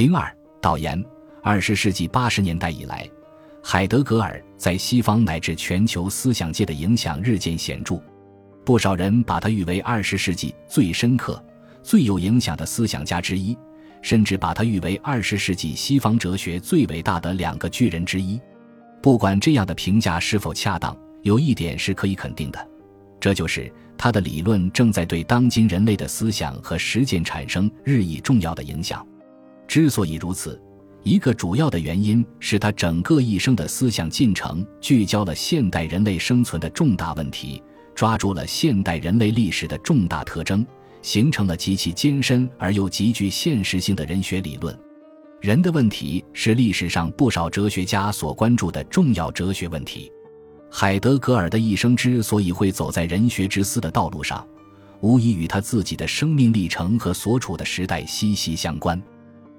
[0.00, 1.04] 零二导言：
[1.42, 3.06] 二十世纪八十年代以来，
[3.62, 8.00] 海德格尔在西方乃至全球思想界的影响日渐显著，
[8.64, 11.44] 不少人把他誉为二十世纪最深刻、
[11.82, 13.54] 最有影响的思想家之一，
[14.00, 18.40] 甚至把他誉为二十世纪西方哲学最伟大的两个巨人之一。
[19.02, 22.68] 不管这样的评价是否恰当，有一点是可以肯定的，
[23.20, 29.06] 这就是他的理论正在对当今人类的思想和实践产生日益重要的影响。
[29.70, 30.60] 之所以如此，
[31.04, 37.62] 一个主要的原因是他整个一生的思想进程聚焦了现代人类生存的重大问题，
[37.94, 40.66] 抓住了现代人类历史的重大特征，
[41.02, 44.76] 形成了极其艰深而又极具现实性的人学理论。
[45.40, 50.10] 人的问题是历史上不少哲学家所关注的重要哲学问题。
[50.68, 54.44] 海德格尔的一生之所以会走在人学之思的道路上，
[55.00, 59.00] 无疑与他自己的生命历程和所处的时代息息相关。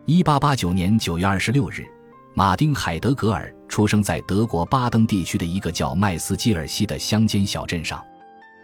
[0.07, 1.85] 一八八九年九月二十六日，
[2.33, 8.03] 马丁·海德格尔出生在德国巴登地区的一个叫麦斯基尔西的乡间小镇上。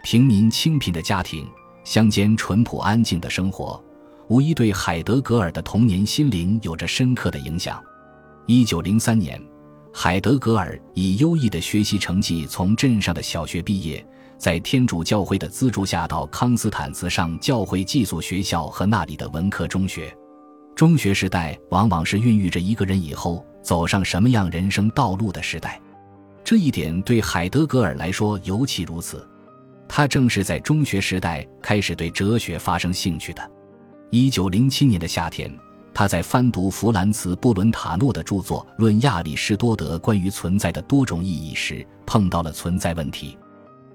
[0.02, 1.48] 平民清贫的家庭，
[1.84, 3.80] 乡间淳朴安静的生活，
[4.26, 7.80] 无疑对海德格尔的童年心灵有着深刻的影响。
[8.46, 9.40] 一九零三年。
[9.94, 14.04] 海德格尔以优异的学习成绩从镇上的小学毕业，
[14.36, 20.14] 在天主教会的资助下到康斯坦茨上教会寄宿学校和那里的文科中学。
[20.78, 25.82] 中学时代往往是孕育着一个人以后走上什么样人生道路的时代，
[26.44, 29.28] 这一点对海德格尔来说尤其如此。
[29.88, 33.42] 他正是在中学时代开始对哲学发生兴趣的。
[34.10, 35.52] 一九零七年的夏天。
[35.92, 43.36] 他在翻读弗兰茨·布伦塔诺的著作《论亚里士多德关于存在的多种意义》时，碰到了存在问题。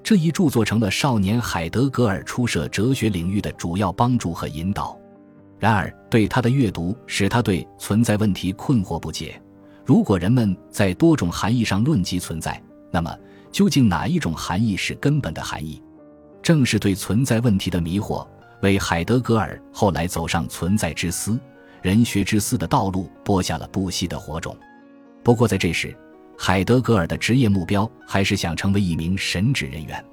[0.03, 4.99] 这一著作成了少年海德格尔出涉哲学领域的主要帮助和引导。
[5.63, 9.41] 然而，对他的阅读使他对存在问题困惑不解。
[9.85, 12.61] 如果人们在多种含义上论及存在，
[12.91, 13.17] 那么
[13.49, 15.81] 究竟哪一种含义是根本的含义？
[16.41, 18.27] 正是对存在问题的迷惑，
[18.61, 21.39] 为海德格尔后来走上存在之思。
[21.81, 24.57] 人学之思的道路播下了不息的火种。
[25.23, 25.95] 不过，在这时，
[26.37, 30.03] 海德格尔的职业目标还是想成为一名神职人员，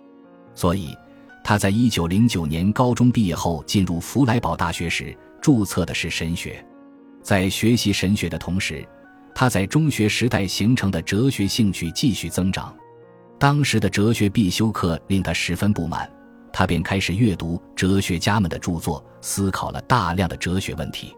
[0.54, 0.96] 所以
[1.42, 6.64] 他在一九零九年高中毕业后进入弗莱堡大学时注册的是神学。
[7.22, 8.86] 在学习神学的同时，
[9.34, 12.74] 他在中学时代形成的哲学兴趣继续增长。
[13.38, 16.10] 当时的哲学必修课令他十分不满，
[16.52, 21.16] 他便开始阅读哲学家们的著作，思考了大量的哲学问题。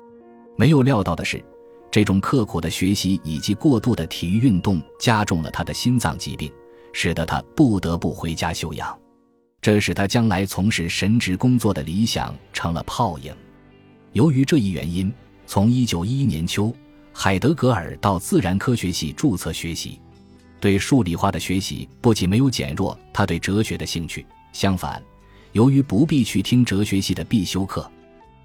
[0.56, 1.42] 没有料到的是，
[1.90, 6.52] 这种刻苦的学习以及过度的体育运动加重了他的心脏疾病，
[6.92, 8.96] 使得他不得不回家休养。
[9.60, 13.34] 这使他将来从事神职工作的理想成了泡影。
[14.12, 15.10] 由于这一原因，
[15.46, 16.74] 从1911年秋，
[17.14, 19.98] 海德格尔到自然科学系注册学习。
[20.60, 25.02] 对数理化的学习不仅没有减弱他对哲学的兴趣，相反，
[25.52, 27.90] 由于不必去听哲学系的必修课。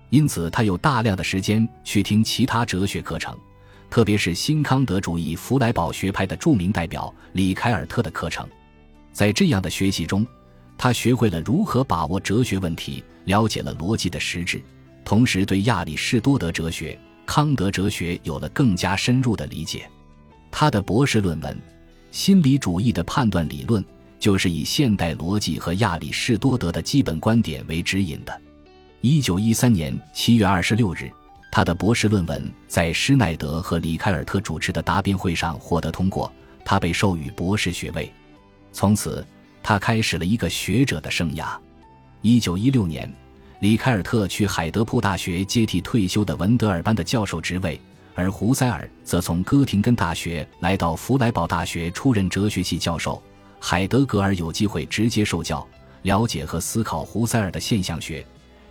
[0.10, 3.38] 因此，他有大量的时间去听其他哲学课程，
[3.90, 8.48] 特别是新康德主义弗莱堡学派的著名代表里凯尔特的课程。
[9.12, 10.26] 在这样的学习中，
[10.78, 14.62] 他学会了如何把握哲学问题，了解了逻辑的实质，
[15.08, 19.90] 同时对亚里士多德哲学、康德哲学有了更加深入的理解。
[20.52, 21.56] 他的博士论文
[22.12, 23.82] 《心理主义的判断理论》
[24.20, 28.42] 就是以现代逻辑和亚里士多德的基本观点为指引的。
[29.00, 31.10] 一九一三年七月二十六日，
[31.54, 36.30] 他的博士论文在施耐德和里凯尔特主持的答辩会上获得通过，
[36.66, 38.12] 他被授予博士学位。
[38.74, 39.26] 从此，
[39.64, 41.58] 他开始了一个学者的生涯。
[42.22, 43.10] 一九一六年，
[43.60, 47.80] 里凯尔特去海德堡大学接替退休的文德尔班的教授职位，
[48.14, 53.22] 而胡塞尔则从哥廷根大学来到弗莱堡大学出任哲学系教授。
[53.60, 55.68] 海德格尔有机会直接受教，
[56.04, 58.24] 了解和思考胡塞尔的现象学。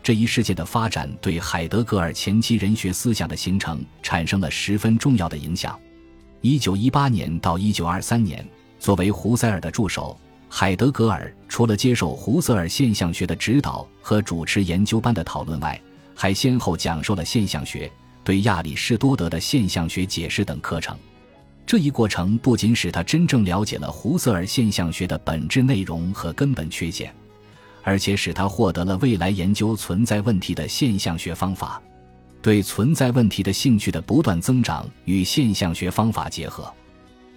[0.04, 5.77] 这一事件的发展对海德格尔前期人学思想的形成产生了十分重要的影响。
[6.42, 8.47] 一九一八年到一九二三年，
[8.78, 10.16] 作为胡塞尔的助手，
[10.58, 15.78] 海德格尔除了接受胡塞尔现象学的指导和主持研究班的讨论外，
[16.14, 17.92] 还先后讲授了现象学、
[18.24, 20.97] 对亚里士多德的现象学解释等课程。
[21.66, 27.14] 这一过程不仅使他真正了解了胡塞尔现象学的本质内容和根本缺陷。
[27.82, 31.82] 而且使他获得了未来研究存在问题的现象学方法，
[32.41, 36.72] 对存在问题的兴趣的不断增长与现象学方法结合，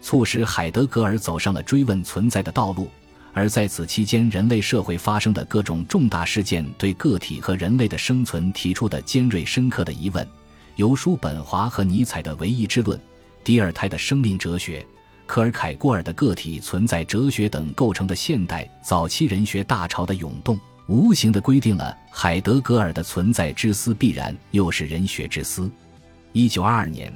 [0.02, 2.88] 促使海德格尔走上了追问存在的道路。
[3.34, 10.28] 而在此期间，人类社会发生的各种重大事件对个体和人类的生存提出的尖锐深刻的疑问，
[10.76, 13.00] 由叔本华和尼采的唯一之论、
[13.44, 14.86] 迪尔泰的生命哲学、
[15.26, 25.70] 科尔凯郭尔的个体存在哲学等构成的现代早期人学大潮的涌动，无形的规定了海德格尔的存在之思必然又是人学之思。
[26.34, 27.14] 一九二二年，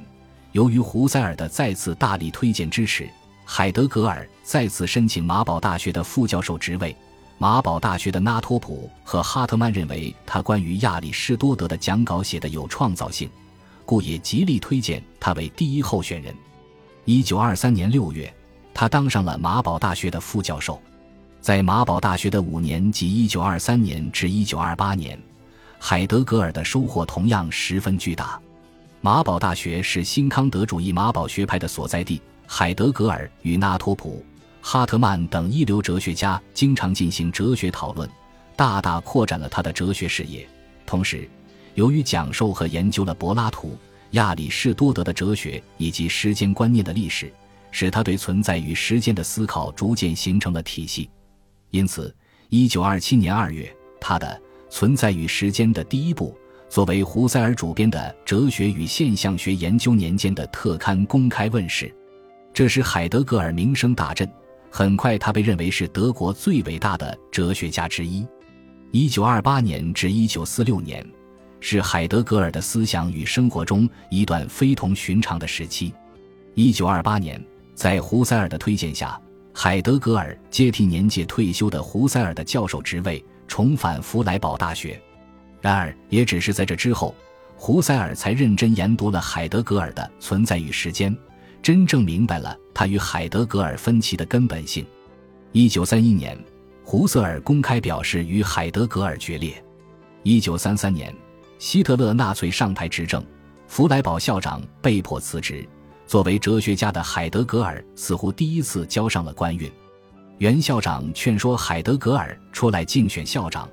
[0.52, 3.08] 由于胡塞尔的再次大力推荐支持，
[3.44, 6.94] 海德格尔再次申请马堡大学的副教授职位。
[7.36, 13.28] 马堡大学的纳托普和哈特曼认为他关于亚里士多德的讲稿写得有创造性，
[13.84, 16.34] 故也极力推荐他为第一候选人。
[17.04, 18.32] 一九二三年六月，
[18.72, 20.80] 他当上了马堡大学的副教授。
[21.40, 25.20] 在马堡大学的五年，即一九二三年至一九二八年，
[25.78, 28.40] 海德格尔的收获同样十分巨大。
[29.00, 34.24] 马堡大学是新康德主义马堡学派的所在地，海德格尔与纳托普。
[34.60, 38.08] 哈特曼等一流哲学家经常进行哲学讨论，
[38.56, 40.48] 大大扩展了他的哲学视野。
[40.86, 41.28] 同时，
[41.74, 43.76] 由于讲授和研究了柏拉图、
[44.12, 47.30] 亚里士多德的哲学以及时间观念的历史，
[47.70, 51.10] 使他对存在与时间的思考逐渐形成了体系。
[51.70, 52.14] 因此，
[52.48, 53.70] 一九二七年二月，
[54.00, 56.34] 他的《存在与时间》的第一部，
[56.70, 61.94] 作为胡塞尔主编的《哲学与现象学研究年间》的特刊公开问世，
[62.54, 64.30] 这使海德格尔名声大振。
[64.70, 68.24] 很快，他被认为是德国最伟大的哲学家之一。
[68.92, 71.04] 一九二八年至一九四六年，
[71.58, 75.92] 是海德格尔的思想与生活中一段非同寻常的时期。
[76.54, 79.20] 一九二八年，在胡塞尔的推荐下，
[79.52, 85.00] 海德格尔接替年届退休的胡塞尔的教授职位，重返弗莱堡大学。
[85.60, 87.12] 然而，也只是在这之后，
[87.56, 91.12] 胡塞尔才认真研读了海德格尔的《存在与时间》。
[91.64, 94.84] 真正明白了他与海德格尔分歧的根本性。
[95.52, 96.38] 一九三一年，
[96.84, 99.64] 胡塞尔公开表示与海德格尔决裂。
[100.24, 101.10] 一九三三年，
[101.58, 103.24] 希特勒纳粹上台执政，
[103.66, 105.66] 弗莱堡校长被迫辞职。
[106.06, 109.72] 作为哲学家的海德格尔似乎第一次交上了官运。
[110.36, 113.66] 原校长劝说海德格尔出来竞选校长，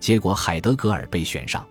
[0.00, 1.64] 结果海德格尔被选上。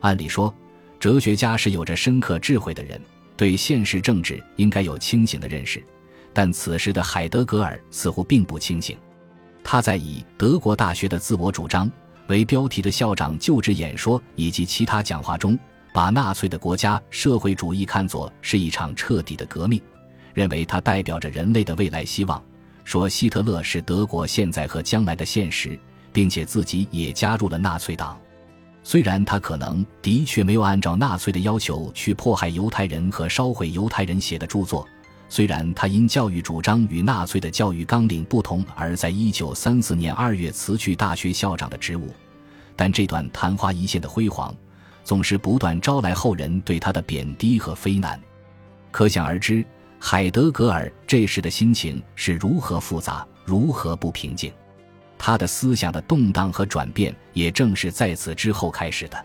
[0.00, 0.54] 按理说，
[1.00, 3.00] 哲学家是有着深刻智慧的人。
[3.36, 5.82] 对现实政治应该有清醒的认识，
[6.32, 8.96] 但此时的海德格尔似乎并不清醒。
[9.62, 11.90] 他在以德国大学的自我主张
[12.28, 15.58] 为标题的校长就职演说以及其他讲话中，
[15.92, 19.80] 把纳粹的国家社会主义看作是一场彻底的革命，
[20.34, 22.42] 认为它代表着人类的未来希望，
[22.84, 25.78] 说希特勒是德国现在和将来的现实，
[26.12, 28.18] 并且自己也加入了纳粹党。
[28.88, 34.86] 虽然他可能的确没有按照纳粹的要求去迫害犹太人和烧毁犹太人写的著作，
[35.28, 42.14] 虽然他因教育主张与纳粹的教育纲领不同而在一九三四年二月辞去大学校长的职务，
[42.76, 44.54] 但这段昙花一现的辉煌，
[45.02, 48.20] 总是不断招来后人对他的贬低和非难。
[48.92, 49.66] 可想而知，
[49.98, 54.52] 海德格尔这时的心情是如何复杂，如何不平静。
[55.18, 59.24] 他的思想的动荡和转变，也正是在此之后开始的。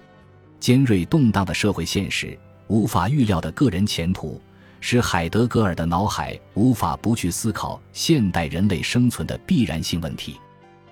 [0.59, 4.39] 尖锐动荡的社会现实，无法预料的个人前途，
[4.79, 10.37] 使海德格尔的脑海无法不去思考现代人类生存的必然性问题。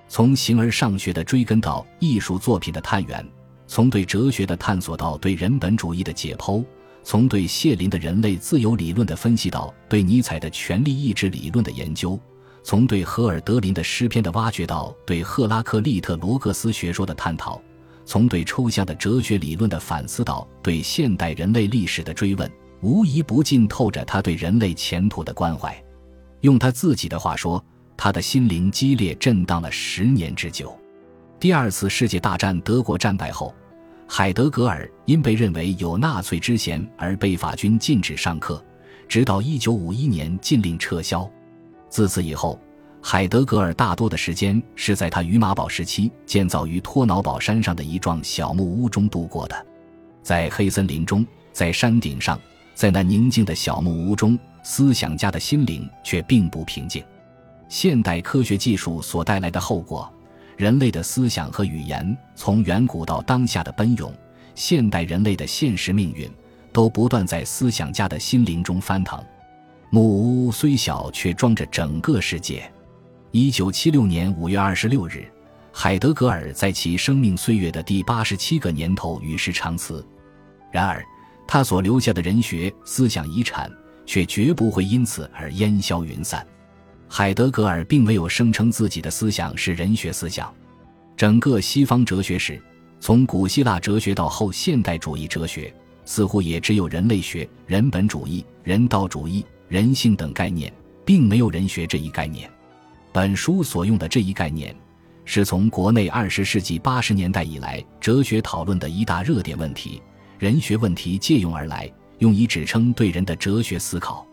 [0.07, 3.24] 从形而上学的追根到艺术作品的探源，
[3.68, 6.66] 从对哲学的探索到对人本主义的解剖，
[7.04, 12.19] 从对谢林的人类自由理论的分析到对尼采的权力意志理论的研究。
[12.63, 17.61] 从对荷尔德林的诗篇的挖掘到对赫拉克利特罗格斯学说的探讨，
[18.06, 22.51] 从对抽象的哲学理论的反思到对现代人类历史的追问，
[22.81, 25.75] 无一不浸透着他对人类前途的关怀。
[26.42, 27.63] 用他自己的话说，
[27.97, 30.78] 他的心灵激烈震荡了十年之久。
[31.39, 33.54] 第二次世界大战德国战败后，
[34.07, 38.63] 海德格尔因被认为有纳粹之嫌而被法军禁止上课，
[39.07, 41.30] 直到1951年禁令撤销。
[41.90, 42.60] 自此以后，
[43.02, 49.66] 海德格尔大多的时间是在他于马堡时期建造于托瑙堡山上的一幢小木屋中度过的。
[50.22, 52.40] 在黑森林中，在山顶上，
[52.76, 57.04] 在那宁静的小木屋中，思想家的心灵却并不平静。
[57.68, 60.12] 现代科学技术所带来的后果，
[60.58, 64.14] 人类的思想和语言从远古到当下的奔涌，
[64.56, 66.30] 现代人类的现实命运，
[66.74, 69.24] 都不断在思想家的心灵中翻腾。
[69.92, 72.72] 木屋虽小，却装着整个世界。
[73.31, 75.28] 一九七六年五月二十六日，
[75.72, 80.06] 海德格尔在其生命岁月的第八十七个年头与世长辞。
[80.72, 81.04] 然而，
[81.48, 83.72] 他所留下的人学思想遗产
[84.06, 86.46] 却绝不会因此而烟消云散。
[87.08, 90.54] 海德格尔并没有声称自己的思想是人学思想。
[91.18, 92.62] 整个西方哲学史，
[93.00, 95.74] 从古希腊哲学到后现代主义哲学。
[96.06, 100.73] 似乎也只有人类学、人本主义、人道主义、人性等概念，
[101.06, 102.49] 并没有人学这一概念。
[103.14, 104.76] 本书所用的这一概念，
[105.26, 110.02] 是从国内二十世纪八十年代以来哲学讨论的一大热点问题——
[110.40, 114.26] 人学问题借用而来，用以指称对人的哲学思考。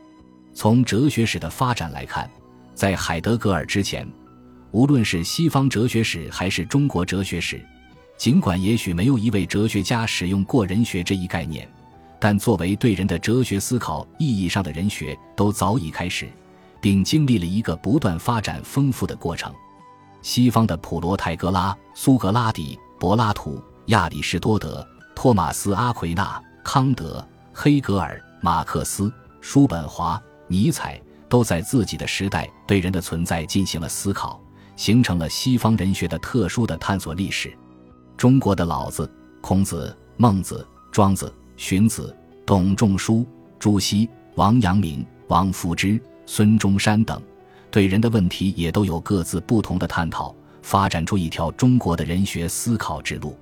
[0.55, 2.31] 从哲学史的发展来看，
[2.75, 4.09] 在海德格尔之前，
[4.71, 7.63] 无论是西方哲学史还是中国哲学史，
[8.17, 11.69] 尽管也许没有一位哲学家使用过人学这一概念，
[12.27, 16.29] 但作为对人的哲学思考意义上的人学，都早已开始。
[16.81, 19.55] 并经历了一个不断发展丰富的过程。
[20.23, 34.41] 西方的普罗泰戈拉、苏格拉底、柏拉图、亚里士多德、托马斯·阿奎那、康德、黑格尔、马克思、叔本华、尼采，都在自己的时代对人的存在进行了思考，
[34.75, 37.57] 形成了西方人学的特殊的探索历史。
[38.17, 39.09] 中国的老子、
[39.41, 43.27] 孔子、孟子、庄子、荀子、董仲舒、
[43.59, 46.01] 朱熹、王阳明、王夫之。
[46.29, 47.23] 孙中山等，
[47.71, 53.39] 对人的问题也都有各自不同的探讨，发展出一条中国的人学思考之路。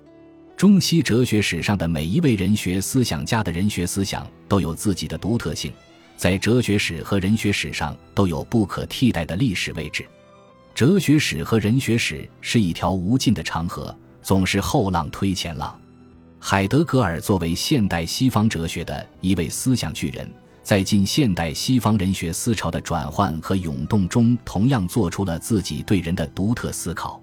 [0.54, 5.72] 中西哲学史上的每一位人学思想家的人学思想都有自己的独特性，
[6.14, 10.06] 在哲学史和人学史上都有不可替代的历史位置。
[10.74, 15.74] 哲学史和人学史是一条无尽的长河，总是后浪推前浪。
[16.46, 20.30] 海德格尔作为现代西方哲学的一位思想巨人。
[20.62, 27.18] 在近现代西方人学思潮的转换和涌动中，同样做出了自己对人的独特思考。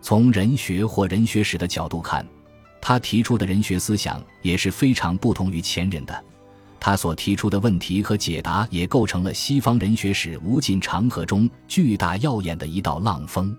[0.00, 2.26] 从人学或人学史的角度看，
[2.80, 6.24] 他提出的人学思想也是非常不同于前人的。
[6.80, 13.54] 他所提出的问题和解答也构成了西方人学史无尽长河中巨大耀眼的一道浪峰。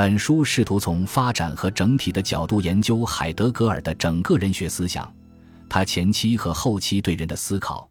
[0.00, 5.14] 本书试图从发展和整体的角度研究海德格尔的整个人学思想，
[5.68, 7.86] 他前期和后期对人的思考。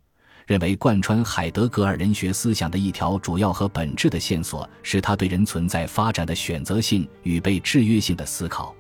[0.48, 8.74] 认为贯穿海德格尔人学思想的一条主要和本质的线索，是他对人存在发展的选择性与被制约性的思考。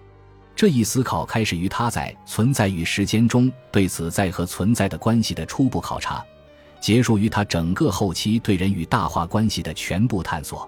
[0.55, 6.25] 这一思考开始于他在《存在与时间》中对此在和存在的关系的初步考察，
[6.81, 10.67] 结束于他整个后期对人与大化关系的全部探索。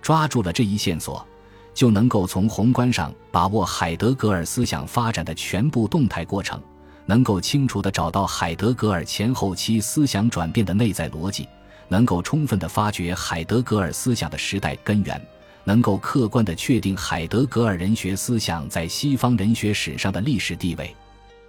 [0.00, 1.28] 抓住了这一线索，
[1.72, 6.60] 就能够从宏观上把握海德格尔思想发展的全部动态过程。
[7.06, 11.48] 能够清楚地找到海德格尔前后期思想转变的内在逻辑，
[11.88, 15.20] 能够充分地发掘海德格尔思想的时代根源，
[15.64, 20.94] 能够客观地确定海德格尔人学思想在西方人学史上的历史地位。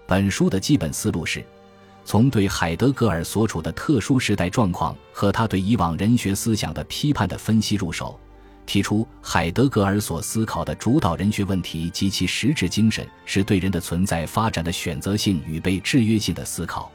[0.07, 1.45] 本书的基本思路是，
[2.05, 8.19] 从对海德格尔所处的特殊时代状况和他对以往人学思想的批判的分析入手。
[8.71, 16.89] 提出海德格尔所思考的主导人学问题及其实质精神是对人的存在发展的选择性与被制约性的思考，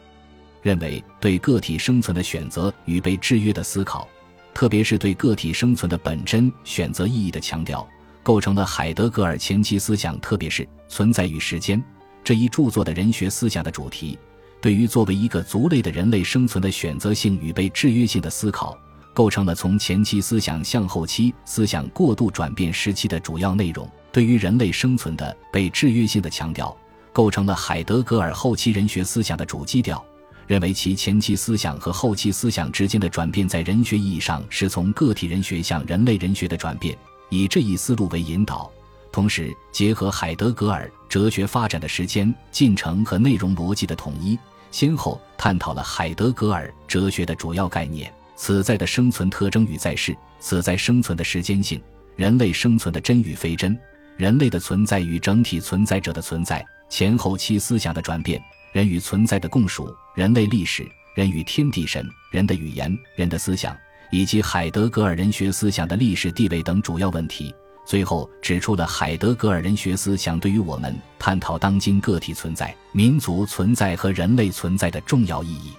[0.63, 4.09] 认为对个体生存的选择与被制约的思考，
[4.55, 7.87] 特别是对个体生存的本真选择意义的强调，
[8.23, 11.79] 构成了海德格尔前期思想，特别是《存在与时间》
[12.25, 14.19] 这一著作的人学思想的主题。
[14.63, 18.79] 对于作为一个族类的人类生存的选择性与被制约性的思考。
[19.17, 23.91] 构成了从前期思想向后期思想过度转变时期的主要内容。
[24.13, 26.77] 对于人类生存的被制约性的强调，
[27.15, 30.05] 构成了海德格尔后期人学思想的主基调。
[30.47, 36.95] 认为其前期思想和后期思想之间的转变，在人学意义上是从个体人学向人类人学的转变。
[37.31, 38.71] 以这一思路为引导，
[39.11, 44.39] 同时结合海德格尔哲学发展的时间进程和内容逻辑的统一，
[44.71, 48.13] 先后探讨了海德格尔哲学的主要概念。
[48.37, 51.83] 此在的生存特征与在世，此在生存的时间性，
[52.15, 53.77] 人类生存的真与非真，
[54.17, 58.41] 人类的存在与整体存在者的存在，前后期思想的转变，
[58.73, 63.75] 人与存在的共属，人类历史，人与天地神，人的语言，人的思想，
[64.11, 67.53] 以及海德格尔人学思想的历史地位等主要问题。
[67.87, 75.73] 最后指出了海德格尔人学思想对于我们探讨当今个体存在、民族存在和人类存在的重要意义。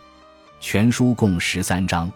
[0.59, 2.11] 全书共十三章。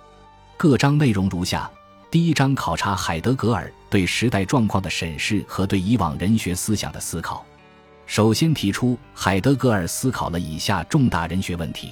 [0.62, 1.68] 各章内容如下：
[2.12, 7.44] 第一章考察海德格尔对时代状况的审视和对以往人学思想的思考。
[8.06, 11.92] 首先提出，海德格尔思考了以下重大人学问题：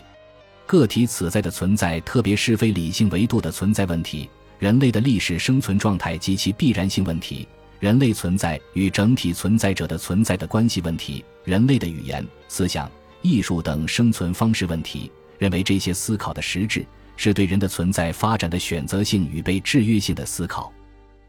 [0.67, 7.47] 个体此在的存在，特别是非理性维度的存在问题；人类的历史生存状态及其必然性问题；
[7.79, 12.87] 人类存在与整体存在者的存在的关系问题；人类的语言、思想、
[13.23, 15.11] 艺术等生存方式问题。
[15.39, 16.85] 认为这些思考的实质。
[17.21, 20.71] 是对人的存在发展的选择性与被制约性的思考，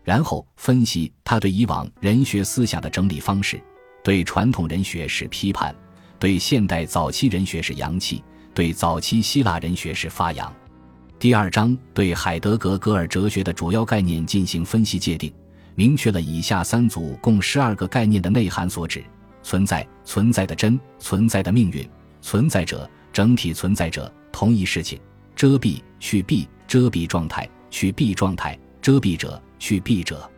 [0.05, 3.61] 然后分析他对以往人学思想的整理方式，
[4.05, 5.75] 对传统人学是批判，
[6.17, 8.23] 对现代早期人学是扬弃，
[8.55, 10.55] 对早期希腊人学是发扬。
[11.19, 15.33] 第二章对海德格格尔哲学的主要概念进行分析界定，
[15.75, 19.03] 明确了以下三组共十二个概念的内涵所指：
[19.43, 21.85] 存在、存在的真、存在的命运、
[22.23, 25.01] 存在者、整体存在者、同一事情、
[25.41, 30.31] 遮蔽、去蔽、遮蔽状态、去蔽状态、遮蔽者、去蔽者。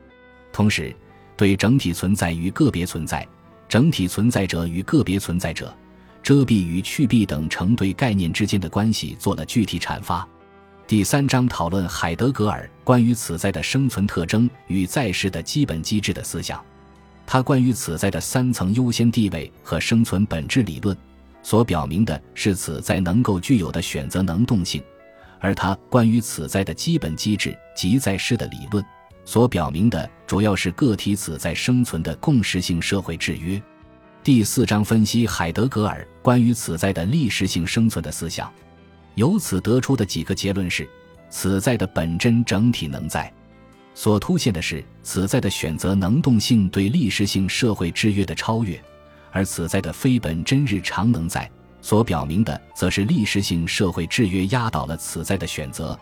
[0.52, 0.94] 同时，
[1.37, 3.26] 对整体存在与个别存在、
[3.68, 5.76] 整体存在者与个别存在者、
[6.23, 10.25] 遮蔽与去蔽等成对概念之间的关系做了具体阐发。
[10.87, 16.64] 第三章讨论海德格尔关于此在的生存特征与在世的基本机制的思想。
[17.26, 20.97] 他关于此在的三层优先地位和生存本质理论，
[21.42, 24.80] 所表明的是此在能够具有的选择能动性；
[25.42, 28.82] 而他关于此在的基本机制及在世的理论。
[29.25, 33.61] 所表明的主要是个体此在生存的共识性社会制约。
[34.25, 38.52] 第四章分析海德格尔关于此在的历史性生存的思想，
[39.16, 40.88] 由此得出的几个结论是：
[41.28, 43.32] 此在的本真整体能在，
[43.94, 48.76] 所凸显的是此在的选择能动性对历史性社会制约的超越；
[49.30, 51.49] 而此在的非本真日常能在，
[51.82, 55.98] 所表明的则是历史性社会制约压倒了此在的选择。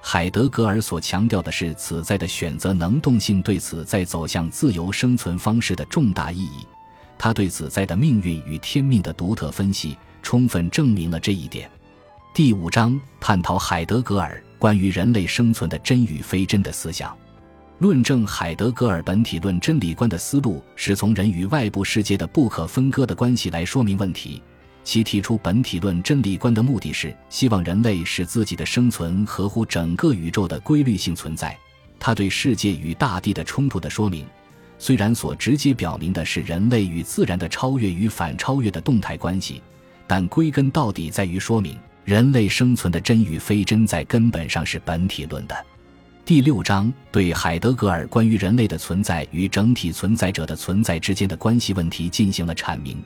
[0.00, 6.66] 海德格尔所强调的是此在的选择能动性对此在走向自由生存方式的重大意义。
[7.18, 11.70] 他对此在的命运与天命的独特分析，充分证明了这一点。
[12.34, 17.16] 第五章探讨海德格尔关于人类生存的真与非真的思想，
[17.78, 24.42] 论证海德格尔本体论真理观的思路是从人与外部世界的不可分割的关系来说明问题。
[24.84, 31.56] 其提出本体论真理观的目的是希望人类使自己的生存合乎整个宇宙的规律性存在。
[31.98, 34.26] 他对世界与大地的冲突的说明，
[34.78, 39.62] 虽然所直接表明的是人类与自然的超越与反超越的动态关系，
[40.06, 45.56] 但归根到底在于说明人类生存的真与非真在根本上是本体论的。
[46.24, 53.00] 第六章对海德格尔关于人类的存在与整体存在者的存在之间的关系问题进行了阐明。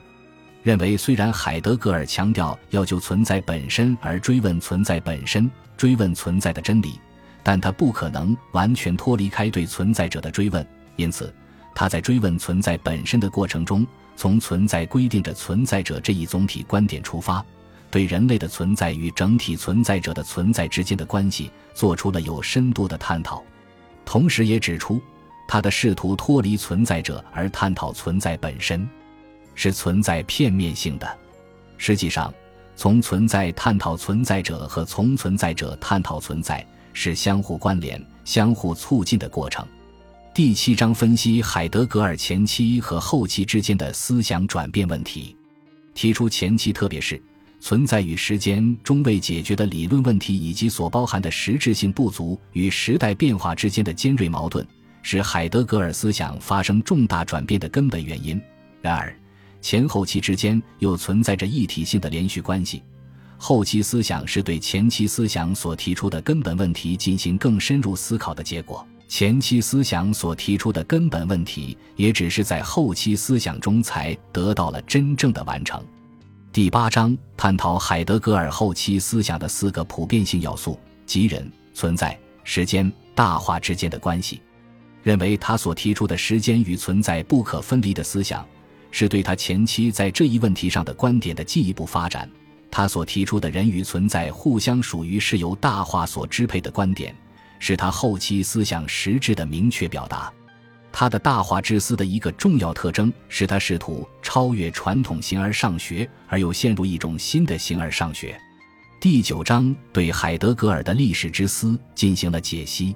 [0.67, 6.99] 认为，虽然海德格尔强调要就存在本身而追问存在本身、追问存在的真理，
[7.41, 10.67] 但他不可能完全脱离开对存在者的追问。
[10.97, 11.33] 因此，
[11.73, 17.41] 他在追问存在本身的过程中，从存在规定着存在者这一总体观点出发，
[17.89, 23.41] 对人类的存在与整体存在者的存在之间的关系做出了有深度的探讨。
[24.03, 25.01] 同时，也指出
[25.47, 28.85] 他的试图脱离存在者而探讨存在本身。
[29.57, 31.17] 是存在片面性的。
[31.77, 32.33] 实际上，
[32.75, 39.67] 从存在探讨存在者和从存在者探讨存在是相互关联、相互促进的过程。
[40.33, 45.35] 第七章分析海德格尔前期和后期之间的思想转变问题，
[45.95, 47.19] 提出前期，特别是
[47.59, 54.63] 存在与时间中未解决的理论问题以及所包含的实质性不足与时代变化之间的尖锐矛盾，
[55.01, 58.39] 是海德格尔思想发生重大转变的根本原因。
[58.79, 59.16] 然而，
[59.61, 62.83] 前后期之间又存在着一体性的连续关系，
[63.37, 75.83] 后期思想是对前期思想所提出的根本问题进行更深入思考的结果，前期思想所提出的根本问题也只是在后期思想中才得到了真正的完成。
[76.51, 84.41] 第八章探讨海德格尔后期思想的四个普遍性要素，即人、存在、时间、大化之间的关系，
[85.03, 88.43] 认为他所提出的时间与存在不可分离的思想。
[88.91, 92.29] 是对他前期在这一问题上的观点的进一步发展。
[92.69, 97.15] 他所提出的人与存在互相属于是由大化所支配的观点，
[97.59, 100.31] 是他后期思想实质的明确表达。
[100.91, 108.39] 他的大化之思的一个重要特征是他试图超越传统形而上学，而又陷入一种新的形而上学。
[108.99, 112.95] 第九章对海德格尔的历史之思进行了解析。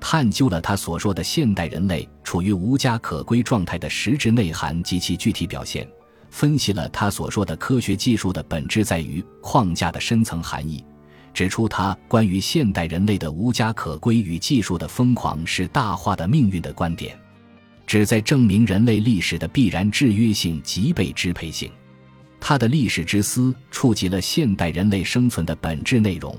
[0.00, 5.86] 探究了他所说的现代人类处于无家可归状态的实质内涵及其具体表现，
[6.30, 10.82] 分析了他所说的科学技术的本质在于框架的深层含义，
[11.34, 17.16] 指出他关于现代人类的无家可归与技术的疯狂是大化的命运的观点，
[17.86, 21.70] 旨在证明人类历史的必然制约性及被支配性。
[22.40, 26.34] 他的历史之思触及了现代人类生存的本质内容，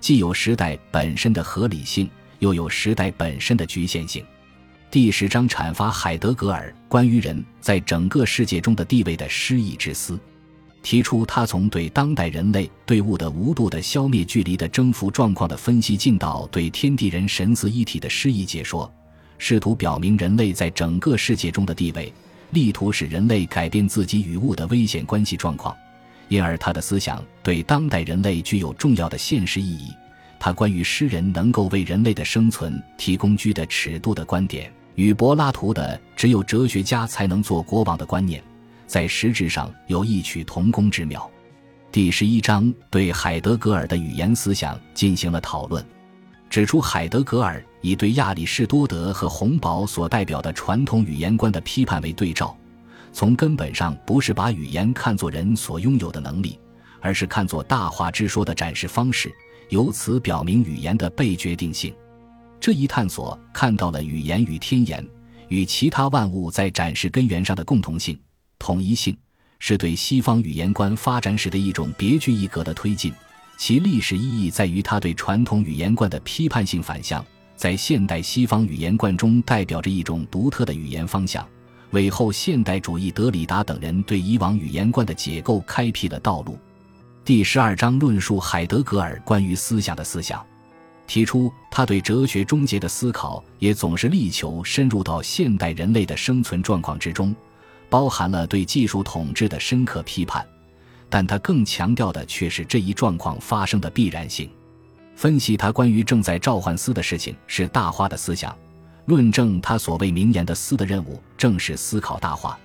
[0.00, 2.08] 既有时代本身的合理性。
[2.44, 4.22] 又有时代本身的局限性。
[4.90, 10.20] 第十章阐发海德格尔关于人在整个世界中的地位的诗意之思，
[10.82, 18.92] 提出他从对当代人类对物的无度的消灭距离的征服状况的分析，进到对天地人神似一体的诗意解说，
[19.38, 22.12] 试图表明人类在整个世界中的地位，
[22.50, 25.74] 力图使人类改变自己与物的危险关系状况，
[26.28, 29.88] 因而他的思想对当代人类具有重要的现实意义。
[30.44, 38.44] 他关于诗人能够为人类的生存提供居的尺度的观点，与柏拉图的只有哲学家才能做国王的观念，
[38.86, 41.30] 在实质上有异曲同工之妙。
[41.90, 45.82] 第十一章对海德格尔的语言思想进行了讨论，
[46.50, 52.54] 指出海德格尔以对亚里士多德和洪堡所代表的传统语言观的批判为对照。
[53.14, 56.58] 从根本上不是把语言看作人所拥有的能力，
[57.00, 59.32] 而是看作大话之说的展示方式，
[59.68, 61.94] 由此表明语言的被决定性。
[62.60, 65.06] 这一探索看到了语言与天言、
[65.48, 68.18] 与其他万物在展示根源上的共同性、
[68.58, 69.16] 统一性，
[69.58, 73.12] 是对西方语言观发展史的一种别具一格的推进。
[73.56, 77.24] 其历史意义在于它对传统语言观的批判性反向，
[77.54, 81.46] 在现代西方语言观中代表着一种独特的语言方向。
[81.90, 86.58] 为后现代主义德里达等人对以往语言观的解构开辟了道路。
[87.24, 90.44] 第十二章论述海德格尔关于思想的思想，
[91.06, 97.34] 提出他对哲学终结的思考也总是力求深入到现代人类的生存状况之中，
[97.88, 100.46] 包含了对技术统治的深刻批判，
[101.08, 104.50] 但他更强调的却是这一状况发生的必然性。
[105.16, 108.54] 分析他关于正在召唤思的事情是大化的思想。
[109.06, 112.58] 论证他所谓名言的思的任务，正是思考大化。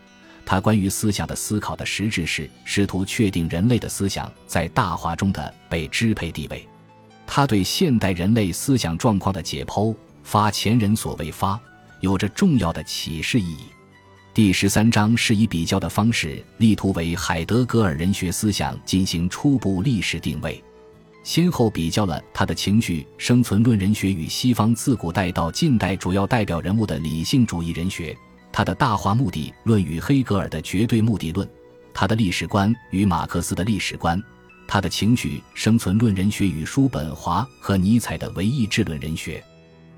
[0.50, 6.68] 他关于思想的思考的实质是试图确定人类的思想在大化中的被支配地位。
[7.28, 11.60] 他对现代人类思想状况的解剖，发前人所未发，
[12.00, 13.66] 有着重要的启示意义。
[14.34, 20.64] 第十三章是以比较的方式，力图为海德格尔人学思想进行初步历史定位。
[21.24, 28.18] 先后比较了他的情绪生存论人学与西方自古代到近代主要代表人物的理性主义人学，
[28.52, 31.48] 他的大化目的论与黑格尔的绝对目的论，
[31.94, 34.22] 他的历史观与马克思的历史观，
[34.68, 39.44] 他的情绪生存论人学与叔本华和尼采的唯意志论人学，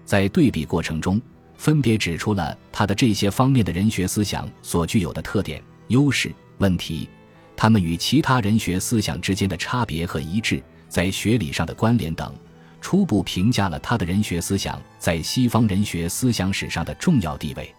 [0.05, 1.21] 在对比过程中，
[1.57, 7.07] 分别指出了他的这些方面的人学思想所具有的特点、优势、问题，
[7.55, 10.61] 他们与其他人学思想之间的差别和一致。
[10.89, 12.35] 在学理上的关联等，
[12.81, 17.73] 初步评价了他的人学思想在西方人学思想史上的重要地位。